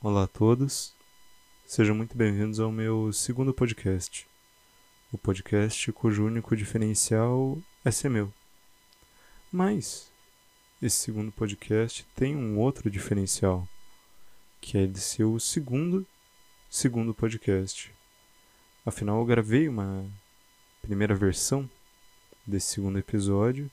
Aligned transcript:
Olá 0.00 0.22
a 0.22 0.26
todos, 0.28 0.94
sejam 1.66 1.92
muito 1.92 2.16
bem-vindos 2.16 2.60
ao 2.60 2.70
meu 2.70 3.12
segundo 3.12 3.52
podcast. 3.52 4.28
O 5.10 5.18
podcast 5.18 5.90
cujo 5.90 6.24
único 6.24 6.54
diferencial 6.56 7.58
é 7.84 7.90
ser 7.90 8.08
meu. 8.08 8.32
Mas 9.50 10.08
esse 10.80 10.98
segundo 10.98 11.32
podcast 11.32 12.06
tem 12.14 12.36
um 12.36 12.60
outro 12.60 12.88
diferencial, 12.88 13.68
que 14.60 14.78
é 14.78 14.86
de 14.86 15.00
ser 15.00 15.24
o 15.24 15.40
segundo 15.40 16.06
segundo 16.70 17.12
podcast. 17.12 17.92
Afinal, 18.86 19.18
eu 19.18 19.26
gravei 19.26 19.68
uma 19.68 20.08
primeira 20.80 21.12
versão 21.16 21.68
desse 22.46 22.74
segundo 22.74 23.00
episódio, 23.00 23.68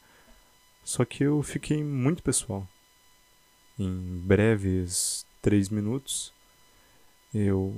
só 0.84 1.05
que 1.05 1.23
eu 1.23 1.44
fiquei 1.44 1.84
muito 1.84 2.23
pessoal. 2.23 2.68
Em 3.78 4.18
breves 4.26 5.23
três 5.46 5.70
minutos, 5.70 6.34
eu 7.32 7.72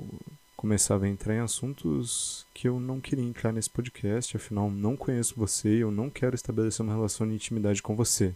começava 0.56 1.04
a 1.04 1.10
entrar 1.10 1.36
em 1.36 1.40
assuntos 1.40 2.48
que 2.54 2.66
eu 2.66 2.80
não 2.80 3.02
queria 3.02 3.26
entrar 3.26 3.52
nesse 3.52 3.70
podcast, 3.70 4.38
afinal, 4.38 4.72
não 4.72 4.96
conheço 4.96 5.36
você 5.36 5.84
eu 5.84 5.92
não 5.92 6.10
quero 6.10 6.34
estabelecer 6.34 6.82
uma 6.82 6.96
relação 6.96 7.28
de 7.28 7.34
intimidade 7.34 7.84
com 7.84 7.94
você. 7.94 8.34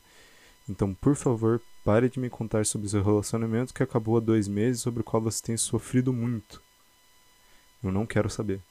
Então, 0.67 0.93
por 0.93 1.15
favor, 1.15 1.61
pare 1.81 2.09
de 2.09 2.19
me 2.19 2.29
contar 2.29 2.65
sobre 2.65 2.89
seu 2.89 3.01
relacionamento 3.01 3.73
que 3.73 3.81
acabou 3.81 4.17
há 4.17 4.19
dois 4.19 4.49
meses, 4.49 4.81
sobre 4.81 4.99
o 4.99 5.03
qual 5.05 5.23
você 5.23 5.41
tem 5.41 5.55
sofrido 5.55 6.11
muito. 6.11 6.61
Eu 7.81 7.89
não 7.89 8.05
quero 8.05 8.29
saber. 8.29 8.61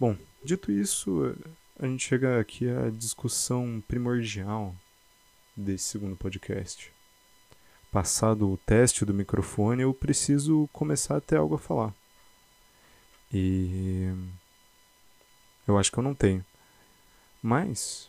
Bom, 0.00 0.16
dito 0.42 0.72
isso, 0.72 1.32
a 1.78 1.86
gente 1.86 2.08
chega 2.08 2.40
aqui 2.40 2.68
à 2.68 2.90
discussão 2.90 3.80
primordial 3.86 4.74
desse 5.56 5.84
segundo 5.84 6.16
podcast 6.16 6.92
passado 7.92 8.50
o 8.50 8.56
teste 8.56 9.04
do 9.04 9.12
microfone, 9.12 9.82
eu 9.82 9.92
preciso 9.92 10.66
começar 10.72 11.18
a 11.18 11.20
ter 11.20 11.36
algo 11.36 11.56
a 11.56 11.58
falar. 11.58 11.94
E 13.30 14.10
eu 15.68 15.78
acho 15.78 15.92
que 15.92 15.98
eu 15.98 16.02
não 16.02 16.14
tenho. 16.14 16.44
Mas 17.42 18.08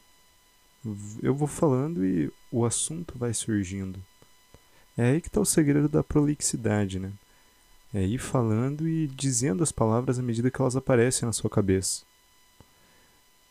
eu 1.22 1.36
vou 1.36 1.48
falando 1.48 2.06
e 2.06 2.32
o 2.50 2.66
assunto 2.66 3.18
vai 3.18 3.34
surgindo. 3.34 4.02
É 4.98 5.12
aí 5.12 5.22
que 5.22 5.28
está 5.28 5.42
o 5.42 5.46
segredo 5.46 5.90
da 5.90 6.04
prolixidade, 6.04 6.98
né? 6.98 7.12
É 7.94 8.04
ir 8.04 8.20
falando 8.20 8.88
e 8.88 9.08
dizendo 9.08 9.64
as 9.64 9.72
palavras 9.72 10.18
à 10.18 10.24
medida 10.24 10.50
que 10.50 10.62
elas 10.62 10.78
aparecem 10.78 11.26
na 11.26 11.34
sua 11.34 11.50
cabeça. 11.50 12.04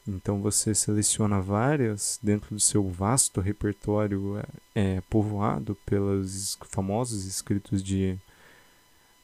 Então 0.06 0.40
você 0.40 0.74
seleciona 0.74 1.40
várias 1.40 2.18
dentro 2.20 2.54
do 2.54 2.60
seu 2.60 2.88
vasto 2.88 3.40
repertório 3.40 4.36
é, 4.36 4.96
é, 4.96 5.00
povoado 5.02 5.76
pelos 5.86 6.58
famosos 6.68 7.24
escritos 7.24 7.82
de 7.82 8.18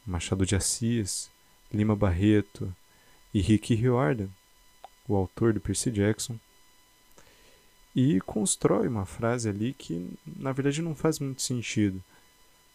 Machado 0.07 0.47
de 0.47 0.55
Assis, 0.55 1.31
Lima 1.73 1.97
Barreto 1.97 2.73
e 3.35 3.41
Rick 3.41 3.75
Riordan, 3.75 4.29
o 5.09 5.17
autor 5.17 5.53
de 5.53 5.59
Percy 5.59 5.91
Jackson, 5.91 6.39
e 7.95 8.21
constrói 8.21 8.87
uma 8.87 9.05
frase 9.05 9.49
ali 9.49 9.75
que 9.75 10.09
na 10.25 10.53
verdade 10.53 10.81
não 10.81 10.95
faz 10.95 11.19
muito 11.19 11.43
sentido. 11.43 12.01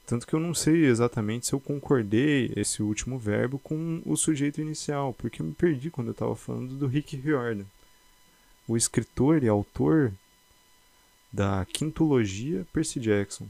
Tanto 0.05 0.27
que 0.27 0.33
eu 0.33 0.39
não 0.41 0.53
sei 0.53 0.85
exatamente 0.85 1.47
se 1.47 1.53
eu 1.53 1.59
concordei 1.61 2.51
esse 2.57 2.83
último 2.83 3.17
verbo 3.17 3.57
com 3.59 4.01
o 4.05 4.17
sujeito 4.17 4.59
inicial, 4.59 5.13
porque 5.13 5.41
eu 5.41 5.45
me 5.45 5.53
perdi 5.53 5.89
quando 5.89 6.07
eu 6.07 6.11
estava 6.11 6.35
falando 6.35 6.75
do 6.75 6.87
Rick 6.87 7.15
Riordan 7.15 7.63
o 8.67 8.77
escritor 8.77 9.43
e 9.43 9.47
autor 9.47 10.13
da 11.31 11.65
quintologia 11.65 12.65
Percy 12.71 12.99
Jackson. 12.99 13.47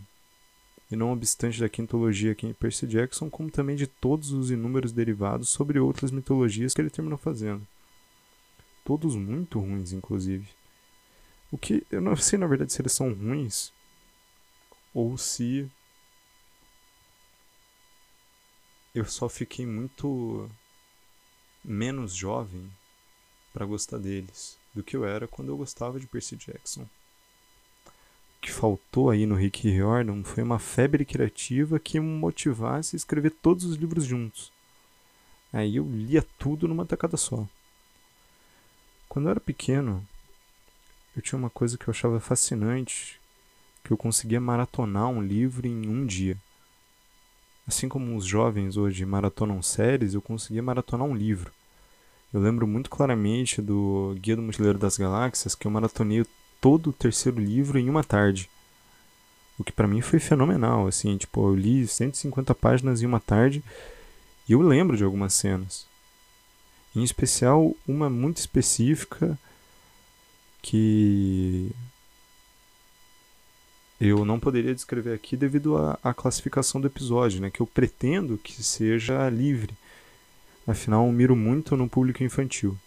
E 0.89 0.95
não 0.95 1.11
obstante 1.11 1.59
da 1.59 1.67
quintologia 1.67 2.35
Percy 2.59 2.87
Jackson, 2.87 3.29
como 3.29 3.49
também 3.49 3.75
de 3.75 3.87
todos 3.87 4.31
os 4.31 4.51
inúmeros 4.51 4.91
derivados 4.91 5.49
sobre 5.49 5.79
outras 5.79 6.11
mitologias 6.11 6.73
que 6.73 6.81
ele 6.81 6.89
terminou 6.89 7.17
fazendo. 7.17 7.67
Todos 8.85 9.15
muito 9.15 9.59
ruins, 9.59 9.91
inclusive. 9.91 10.47
O 11.51 11.57
que 11.57 11.85
eu 11.91 12.01
não 12.01 12.15
sei 12.15 12.37
na 12.39 12.47
verdade 12.47 12.73
se 12.73 12.81
eles 12.81 12.93
são 12.93 13.13
ruins 13.13 13.71
ou 14.93 15.17
se 15.17 15.69
eu 18.93 19.05
só 19.05 19.27
fiquei 19.27 19.65
muito 19.65 20.49
menos 21.63 22.13
jovem 22.13 22.69
para 23.51 23.65
gostar 23.65 23.97
deles 23.97 24.57
do 24.73 24.83
que 24.83 24.95
eu 24.95 25.05
era 25.05 25.27
quando 25.27 25.49
eu 25.49 25.57
gostava 25.57 25.99
de 25.99 26.07
Percy 26.07 26.35
Jackson. 26.35 26.83
O 26.83 28.41
que 28.41 28.51
faltou 28.51 29.09
aí 29.09 29.25
no 29.25 29.35
Rick 29.35 29.69
Riordan 29.69 30.23
foi 30.23 30.43
uma 30.43 30.59
febre 30.59 31.05
criativa 31.05 31.79
que 31.79 31.99
me 31.99 32.07
motivasse 32.07 32.95
a 32.95 32.97
escrever 32.97 33.31
todos 33.31 33.63
os 33.63 33.75
livros 33.77 34.05
juntos. 34.05 34.51
Aí 35.51 35.75
eu 35.75 35.85
lia 35.85 36.25
tudo 36.37 36.67
numa 36.67 36.85
tacada 36.85 37.15
só. 37.15 37.47
Quando 39.07 39.27
eu 39.27 39.31
era 39.31 39.39
pequeno, 39.39 40.05
eu 41.15 41.21
tinha 41.21 41.37
uma 41.37 41.49
coisa 41.49 41.77
que 41.77 41.87
eu 41.87 41.91
achava 41.91 42.19
fascinante, 42.19 43.21
que 43.83 43.91
eu 43.91 43.97
conseguia 43.97 44.41
maratonar 44.41 45.07
um 45.07 45.21
livro 45.21 45.67
em 45.67 45.87
um 45.87 46.05
dia. 46.05 46.37
Assim 47.67 47.87
como 47.87 48.15
os 48.15 48.25
jovens 48.25 48.75
hoje 48.75 49.05
maratonam 49.05 49.61
séries, 49.61 50.13
eu 50.15 50.21
conseguia 50.21 50.61
maratonar 50.61 51.07
um 51.07 51.15
livro. 51.15 51.51
Eu 52.33 52.41
lembro 52.41 52.65
muito 52.65 52.89
claramente 52.89 53.61
do 53.61 54.15
Guia 54.19 54.35
do 54.35 54.41
Mochileiro 54.41 54.79
das 54.79 54.97
Galáxias, 54.97 55.53
que 55.53 55.67
eu 55.67 55.71
maratonei 55.71 56.25
todo 56.59 56.89
o 56.89 56.93
terceiro 56.93 57.39
livro 57.39 57.77
em 57.77 57.89
uma 57.89 58.03
tarde. 58.03 58.49
O 59.59 59.63
que 59.63 59.71
para 59.71 59.87
mim 59.87 60.01
foi 60.01 60.19
fenomenal, 60.19 60.87
assim, 60.87 61.15
tipo, 61.15 61.47
eu 61.47 61.55
li 61.55 61.87
150 61.87 62.55
páginas 62.55 63.03
em 63.03 63.05
uma 63.05 63.19
tarde 63.19 63.63
e 64.49 64.53
eu 64.53 64.61
lembro 64.61 64.97
de 64.97 65.03
algumas 65.03 65.33
cenas. 65.33 65.85
Em 66.95 67.03
especial 67.03 67.75
uma 67.87 68.09
muito 68.09 68.37
específica 68.37 69.37
que 70.61 71.69
eu 74.01 74.25
não 74.25 74.39
poderia 74.39 74.73
descrever 74.73 75.13
aqui 75.13 75.37
devido 75.37 75.77
à 76.03 76.13
classificação 76.13 76.81
do 76.81 76.87
episódio, 76.87 77.41
né, 77.41 77.51
que 77.51 77.61
eu 77.61 77.67
pretendo 77.67 78.39
que 78.39 78.63
seja 78.63 79.29
livre. 79.29 79.73
Afinal, 80.65 81.05
eu 81.05 81.11
miro 81.11 81.35
muito 81.35 81.75
no 81.75 81.89
público 81.89 82.23
infantil. 82.23 82.77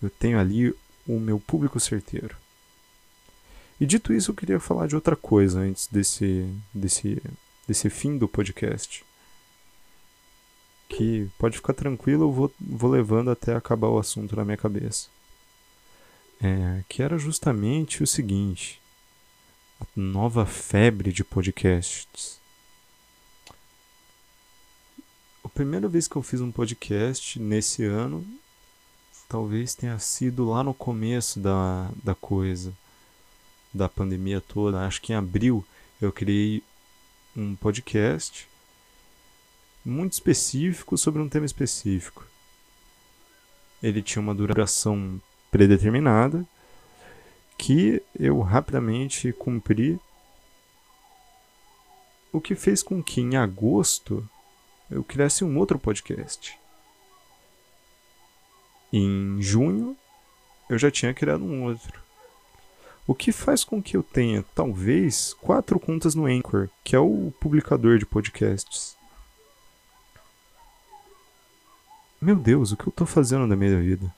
Eu 0.00 0.08
tenho 0.08 0.38
ali 0.38 0.74
o 1.06 1.18
meu 1.18 1.40
público 1.40 1.80
certeiro. 1.80 2.36
E 3.80 3.86
dito 3.86 4.12
isso, 4.12 4.30
eu 4.30 4.34
queria 4.34 4.58
falar 4.58 4.86
de 4.86 4.94
outra 4.94 5.16
coisa 5.16 5.60
antes 5.60 5.86
desse, 5.86 6.52
desse, 6.74 7.22
desse 7.66 7.88
fim 7.88 8.18
do 8.18 8.28
podcast. 8.28 9.04
Que 10.88 11.30
pode 11.38 11.56
ficar 11.56 11.74
tranquilo, 11.74 12.24
eu 12.24 12.32
vou, 12.32 12.54
vou 12.58 12.90
levando 12.90 13.30
até 13.30 13.54
acabar 13.54 13.88
o 13.88 13.98
assunto 13.98 14.34
na 14.34 14.44
minha 14.44 14.56
cabeça. 14.56 15.08
É, 16.40 16.82
que 16.88 17.02
era 17.02 17.18
justamente 17.18 18.02
o 18.02 18.06
seguinte: 18.06 18.80
a 19.80 19.86
nova 19.94 20.44
febre 20.46 21.12
de 21.12 21.22
podcasts. 21.22 22.38
A 25.44 25.47
primeira 25.58 25.88
vez 25.88 26.06
que 26.06 26.14
eu 26.14 26.22
fiz 26.22 26.40
um 26.40 26.52
podcast 26.52 27.36
nesse 27.40 27.84
ano, 27.84 28.24
talvez 29.28 29.74
tenha 29.74 29.98
sido 29.98 30.48
lá 30.48 30.62
no 30.62 30.72
começo 30.72 31.40
da, 31.40 31.90
da 32.00 32.14
coisa, 32.14 32.72
da 33.74 33.88
pandemia 33.88 34.40
toda. 34.40 34.86
Acho 34.86 35.02
que 35.02 35.12
em 35.12 35.16
abril 35.16 35.64
eu 36.00 36.12
criei 36.12 36.62
um 37.36 37.56
podcast 37.56 38.46
muito 39.84 40.12
específico 40.12 40.96
sobre 40.96 41.20
um 41.20 41.28
tema 41.28 41.44
específico. 41.44 42.24
Ele 43.82 44.00
tinha 44.00 44.22
uma 44.22 44.36
duração 44.36 45.20
predeterminada 45.50 46.46
que 47.58 48.00
eu 48.16 48.42
rapidamente 48.42 49.32
cumpri, 49.32 49.98
o 52.32 52.40
que 52.40 52.54
fez 52.54 52.80
com 52.80 53.02
que 53.02 53.20
em 53.20 53.34
agosto 53.36 54.24
eu 54.90 55.04
criasse 55.04 55.44
um 55.44 55.58
outro 55.58 55.78
podcast. 55.78 56.58
Em 58.92 59.40
junho, 59.40 59.96
eu 60.68 60.78
já 60.78 60.90
tinha 60.90 61.12
criado 61.12 61.44
um 61.44 61.64
outro. 61.64 62.02
O 63.06 63.14
que 63.14 63.32
faz 63.32 63.64
com 63.64 63.82
que 63.82 63.96
eu 63.96 64.02
tenha, 64.02 64.44
talvez, 64.54 65.34
quatro 65.34 65.80
contas 65.80 66.14
no 66.14 66.26
Anchor, 66.26 66.68
que 66.84 66.94
é 66.94 66.98
o 66.98 67.32
publicador 67.40 67.98
de 67.98 68.04
podcasts. 68.04 68.96
Meu 72.20 72.36
Deus, 72.36 72.72
o 72.72 72.76
que 72.76 72.84
eu 72.84 72.90
estou 72.90 73.06
fazendo 73.06 73.48
da 73.48 73.56
minha 73.56 73.80
vida? 73.80 74.14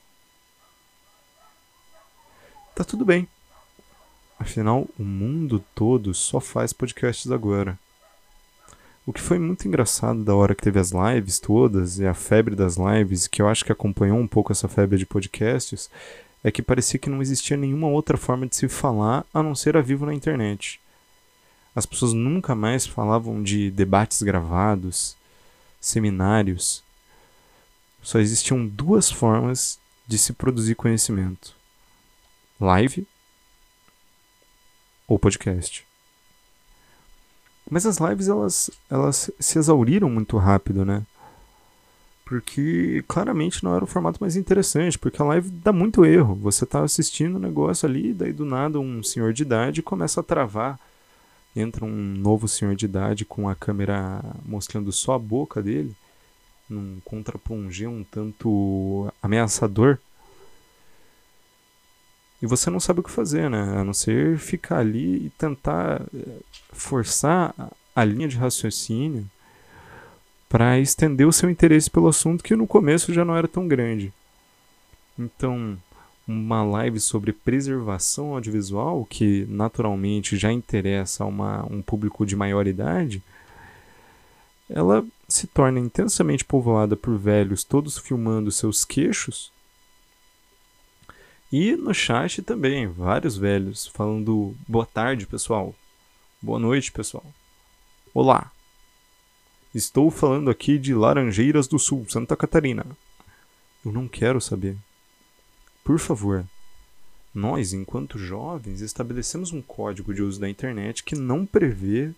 Tá 2.75 2.83
tudo 2.83 3.05
bem. 3.05 3.29
Afinal, 4.39 4.89
o 4.99 5.05
mundo 5.05 5.63
todo 5.75 6.15
só 6.15 6.41
faz 6.41 6.73
podcasts 6.73 7.31
agora. 7.31 7.79
O 9.07 9.13
que 9.13 9.21
foi 9.21 9.39
muito 9.39 9.67
engraçado 9.67 10.23
da 10.23 10.35
hora 10.35 10.55
que 10.55 10.63
teve 10.63 10.79
as 10.79 10.91
lives 10.91 11.39
todas 11.39 11.99
e 11.99 12.07
a 12.07 12.15
febre 12.15 12.55
das 12.55 12.77
lives, 12.77 13.27
que 13.27 13.41
eu 13.41 13.49
acho 13.49 13.65
que 13.65 13.73
acompanhou 13.73 14.19
um 14.19 14.27
pouco 14.27 14.53
essa 14.53 14.69
febre 14.69 14.99
de 14.99 15.07
podcasts, 15.07 15.91
é 16.45 16.51
que 16.51 16.63
parecia 16.63 16.99
que 16.99 17.11
não 17.11 17.23
existia 17.23 17.57
nenhuma 17.57 17.89
outra 17.89 18.17
forma 18.17 18.47
de 18.47 18.57
se 18.57 18.69
falar 18.69 19.25
a 19.33 19.43
não 19.43 19.55
ser 19.55 19.77
a 19.77 19.81
vivo 19.81 20.07
na 20.07 20.15
internet. 20.15 20.81
As 21.75 21.87
pessoas 21.87 22.13
nunca 22.13 22.55
mais 22.55 22.87
falavam 22.87 23.43
de 23.43 23.71
debates 23.71 24.23
gravados, 24.23 25.17
seminários. 25.81 26.83
Só 28.03 28.19
existiam 28.19 28.67
duas 28.67 29.11
formas 29.11 29.79
de 30.07 30.19
se 30.19 30.33
produzir 30.33 30.75
conhecimento: 30.75 31.55
live 32.61 33.07
ou 35.07 35.19
podcast. 35.19 35.90
Mas 37.71 37.87
as 37.87 37.99
lives 37.99 38.29
elas, 38.29 38.69
elas 38.91 39.31
se 39.39 39.59
exauriram 39.59 40.11
muito 40.11 40.37
rápido, 40.37 40.85
né? 40.85 41.07
Porque 42.25 43.05
claramente 43.09 43.63
não 43.63 43.75
era 43.75 43.85
o 43.85 43.89
formato 43.89 44.19
mais 44.21 44.37
interessante, 44.37 44.99
porque 44.99 45.23
a 45.23 45.25
live 45.25 45.49
dá 45.51 45.73
muito 45.73 46.05
erro. 46.05 46.35
Você 46.37 46.67
tá 46.67 46.83
assistindo 46.83 47.35
o 47.35 47.39
um 47.39 47.41
negócio 47.41 47.89
ali, 47.89 48.13
daí 48.13 48.33
do 48.33 48.45
nada 48.45 48.79
um 48.81 49.03
senhor 49.03 49.33
de 49.33 49.43
idade 49.43 49.83
começa 49.83 50.21
a 50.21 50.25
travar. 50.25 50.79
Entra 51.55 51.85
um 51.85 51.91
novo 51.91 52.47
senhor 52.47 52.75
de 52.75 52.85
idade 52.85 53.25
com 53.25 53.49
a 53.49 53.55
câmera 53.55 54.21
mostrando 54.45 54.93
só 54.93 55.15
a 55.15 55.19
boca 55.19 55.63
dele, 55.63 55.95
num 56.69 57.01
contraplongé 57.05 57.89
um 57.89 58.05
tanto 58.05 59.13
ameaçador. 59.23 59.99
E 62.43 62.47
você 62.47 62.71
não 62.71 62.81
sabe 62.81 63.01
o 63.01 63.03
que 63.03 63.11
fazer, 63.11 63.51
né? 63.51 63.79
A 63.79 63.85
não 63.85 63.93
ser 63.93 64.39
ficar 64.39 64.79
ali 64.79 65.27
e 65.27 65.31
tentar 65.31 66.03
eh, 66.15 66.39
forçar 66.73 67.55
a 67.95 68.05
linha 68.05 68.29
de 68.29 68.37
raciocínio 68.37 69.27
para 70.49 70.79
estender 70.79 71.27
o 71.27 71.33
seu 71.33 71.51
interesse 71.51 71.91
pelo 71.91 72.09
assunto 72.09 72.43
que 72.43 72.57
no 72.57 72.67
começo 72.67 73.13
já 73.13 73.25
não 73.25 73.37
era 73.37 73.47
tão 73.47 73.69
grande. 73.69 74.13
Então, 75.19 75.79
uma 76.27 76.63
live 76.63 76.99
sobre 76.99 77.33
preservação 77.33 78.35
audiovisual, 78.35 79.05
que 79.05 79.47
naturalmente 79.49 80.37
já 80.37 80.53
interessa 80.53 81.25
a 81.25 81.27
uma, 81.27 81.65
um 81.71 81.83
público 81.83 82.25
de 82.25 82.35
maior 82.35 82.67
idade, 82.67 83.23
ela 84.69 85.05
se 85.29 85.47
torna 85.47 85.79
intensamente 85.79 86.45
povoada 86.45 86.97
por 86.97 87.17
velhos, 87.19 87.65
todos 87.65 87.99
filmando 87.99 88.51
seus 88.51 88.85
queixos. 88.85 89.53
E 91.53 91.75
no 91.75 91.93
chat 91.93 92.43
também, 92.43 92.87
vários 92.87 93.37
velhos 93.37 93.89
falando 93.89 94.55
boa 94.69 94.87
tarde, 94.87 95.27
pessoal. 95.27 95.75
Boa 96.41 96.61
noite, 96.61 96.93
pessoal. 96.93 97.27
Olá. 98.15 98.53
Estou 99.75 100.13
falando 100.13 100.49
aqui 100.49 100.79
de 100.79 100.95
Laranjeiras 100.95 101.67
do 101.67 101.77
Sul, 101.77 102.07
Santa 102.09 102.37
Catarina. 102.37 102.87
Eu 103.85 103.91
não 103.91 104.07
quero 104.07 104.41
saber. 104.41 104.77
Por 105.83 105.99
favor, 105.99 106.45
nós, 107.35 107.73
enquanto 107.73 108.17
jovens, 108.17 108.81
estabelecemos 108.81 109.53
um 109.53 109.61
código 109.61 110.15
de 110.15 110.23
uso 110.23 110.41
da 110.41 110.49
internet 110.49 111.03
que 111.03 111.17
não 111.17 111.45
prevê 111.45 112.13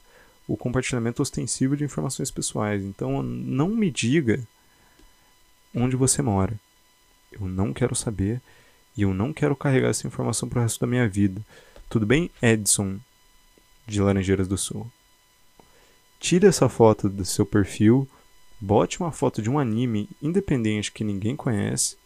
o 0.47 0.59
compartilhamento 0.59 1.23
ostensivo 1.23 1.75
de 1.75 1.85
informações 1.85 2.31
pessoais. 2.31 2.85
Então, 2.85 3.23
não 3.23 3.69
me 3.69 3.91
diga 3.91 4.47
onde 5.75 5.97
você 5.97 6.21
mora. 6.21 6.61
Eu 7.31 7.49
não 7.49 7.73
quero 7.73 7.95
saber 7.95 8.43
e 8.97 9.03
eu 9.03 9.15
não 9.15 9.33
quero 9.33 9.57
carregar 9.57 9.89
essa 9.89 10.07
informação 10.07 10.49
para 10.49 10.61
o 10.61 10.63
resto 10.63 10.81
da 10.81 10.87
minha 10.87 11.09
vida. 11.09 11.41
Tudo 11.89 12.07
bem, 12.07 12.31
Edson, 12.41 12.99
de 13.87 14.01
Laranjeiras 14.01 14.49
do 14.49 14.57
Sul? 14.59 14.91
tire 16.23 16.47
essa 16.47 16.69
foto 16.69 17.09
do 17.09 17.25
seu 17.25 17.45
perfil, 17.45 18.09
bote 18.61 19.01
uma 19.01 19.11
foto 19.11 19.43
de 19.43 19.51
um 19.51 19.59
anime 19.59 20.09
independente 20.23 20.93
que 20.93 21.03
ninguém 21.03 21.35
conhece 21.35 21.97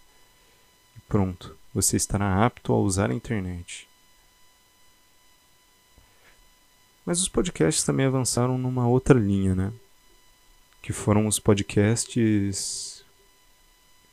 e 0.96 1.00
pronto, 1.00 1.54
você 1.74 1.98
estará 1.98 2.42
apto 2.46 2.72
a 2.72 2.78
usar 2.78 3.10
a 3.10 3.14
internet. 3.14 3.86
Mas 7.04 7.20
os 7.20 7.28
podcasts 7.28 7.84
também 7.84 8.06
avançaram 8.06 8.56
numa 8.56 8.88
outra 8.88 9.18
linha, 9.18 9.54
né? 9.54 9.70
Que 10.80 10.94
foram 10.94 11.26
os 11.26 11.38
podcasts 11.38 13.04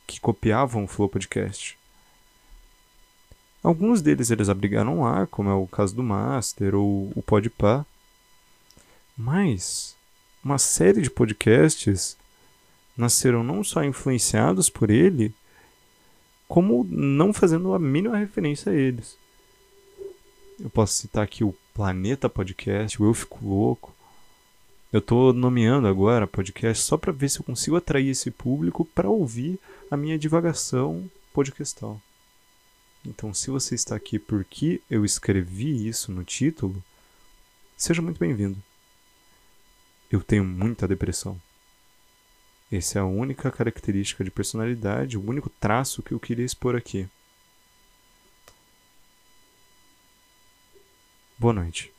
que 0.06 0.20
copiavam 0.20 0.84
o 0.84 0.86
Flow 0.86 1.08
Podcast. 1.08 1.78
Alguns 3.64 4.02
deles 4.02 4.30
eles 4.30 4.50
abrigaram 4.50 5.00
lá, 5.00 5.26
como 5.26 5.48
é 5.48 5.54
o 5.54 5.66
caso 5.66 5.96
do 5.96 6.02
Master 6.02 6.74
ou 6.74 7.10
o 7.16 7.22
Podpah. 7.22 7.86
Mas 9.16 9.96
uma 10.44 10.58
série 10.58 11.00
de 11.00 11.08
podcasts 11.08 12.14
nasceram 12.94 13.42
não 13.42 13.64
só 13.64 13.82
influenciados 13.82 14.68
por 14.68 14.90
ele, 14.90 15.34
como 16.46 16.86
não 16.90 17.32
fazendo 17.32 17.72
a 17.72 17.78
mínima 17.78 18.18
referência 18.18 18.70
a 18.70 18.74
eles. 18.74 19.16
Eu 20.60 20.68
posso 20.68 20.92
citar 20.92 21.24
aqui 21.24 21.42
o 21.42 21.54
Planeta 21.72 22.28
Podcast, 22.28 23.02
o 23.02 23.06
Eu 23.06 23.14
Fico 23.14 23.38
Louco. 23.42 23.94
Eu 24.92 24.98
estou 24.98 25.32
nomeando 25.32 25.88
agora 25.88 26.26
podcast 26.26 26.84
só 26.84 26.98
para 26.98 27.12
ver 27.12 27.30
se 27.30 27.40
eu 27.40 27.44
consigo 27.44 27.76
atrair 27.76 28.10
esse 28.10 28.30
público 28.30 28.84
para 28.84 29.08
ouvir 29.08 29.58
a 29.90 29.96
minha 29.96 30.18
divagação 30.18 31.10
podcastal. 31.32 31.98
Então, 33.06 33.34
se 33.34 33.50
você 33.50 33.74
está 33.74 33.94
aqui 33.94 34.18
porque 34.18 34.80
eu 34.90 35.04
escrevi 35.04 35.86
isso 35.86 36.10
no 36.10 36.24
título, 36.24 36.82
seja 37.76 38.00
muito 38.00 38.18
bem-vindo. 38.18 38.56
Eu 40.10 40.22
tenho 40.22 40.44
muita 40.44 40.88
depressão. 40.88 41.40
Essa 42.72 42.98
é 42.98 43.02
a 43.02 43.04
única 43.04 43.50
característica 43.50 44.24
de 44.24 44.30
personalidade, 44.30 45.18
o 45.18 45.28
único 45.28 45.50
traço 45.50 46.02
que 46.02 46.12
eu 46.12 46.20
queria 46.20 46.44
expor 46.44 46.74
aqui. 46.74 47.08
Boa 51.38 51.52
noite. 51.52 51.93